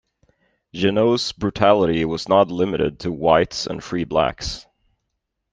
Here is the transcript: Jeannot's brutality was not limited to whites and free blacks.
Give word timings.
Jeannot's 0.73 1.31
brutality 1.31 2.05
was 2.05 2.27
not 2.27 2.49
limited 2.49 3.01
to 3.01 3.11
whites 3.11 3.67
and 3.67 3.83
free 3.83 4.03
blacks. 4.03 4.65